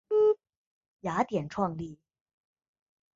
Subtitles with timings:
[1.01, 1.99] 雅典创立。